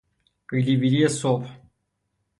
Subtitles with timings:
[0.47, 1.47] قیلی ویلی صبح